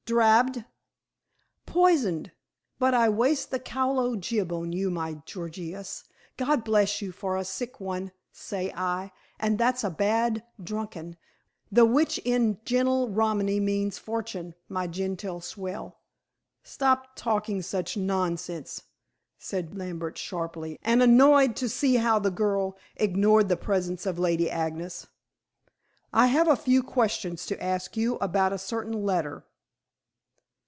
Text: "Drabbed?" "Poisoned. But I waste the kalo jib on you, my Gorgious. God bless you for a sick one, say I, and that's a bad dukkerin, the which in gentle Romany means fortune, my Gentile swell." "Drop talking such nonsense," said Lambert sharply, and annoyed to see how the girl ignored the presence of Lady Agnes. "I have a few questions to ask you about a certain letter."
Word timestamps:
"Drabbed?" 0.07 0.65
"Poisoned. 1.65 2.33
But 2.79 2.93
I 2.93 3.07
waste 3.07 3.49
the 3.49 3.59
kalo 3.59 4.17
jib 4.17 4.51
on 4.51 4.73
you, 4.73 4.91
my 4.91 5.21
Gorgious. 5.31 6.03
God 6.35 6.65
bless 6.65 7.01
you 7.01 7.13
for 7.13 7.37
a 7.37 7.45
sick 7.45 7.79
one, 7.79 8.11
say 8.33 8.73
I, 8.75 9.13
and 9.39 9.57
that's 9.57 9.85
a 9.85 9.89
bad 9.89 10.43
dukkerin, 10.61 11.15
the 11.71 11.85
which 11.85 12.17
in 12.25 12.59
gentle 12.65 13.07
Romany 13.07 13.61
means 13.61 13.97
fortune, 13.97 14.53
my 14.67 14.85
Gentile 14.85 15.39
swell." 15.39 16.01
"Drop 16.77 17.15
talking 17.15 17.61
such 17.61 17.95
nonsense," 17.95 18.83
said 19.37 19.77
Lambert 19.77 20.17
sharply, 20.17 20.77
and 20.81 21.01
annoyed 21.01 21.55
to 21.55 21.69
see 21.69 21.95
how 21.95 22.19
the 22.19 22.31
girl 22.31 22.77
ignored 22.97 23.47
the 23.47 23.55
presence 23.55 24.05
of 24.05 24.19
Lady 24.19 24.49
Agnes. 24.51 25.07
"I 26.11 26.27
have 26.27 26.49
a 26.49 26.57
few 26.57 26.83
questions 26.83 27.45
to 27.45 27.63
ask 27.63 27.95
you 27.95 28.15
about 28.15 28.51
a 28.51 28.57
certain 28.57 29.05
letter." 29.05 29.45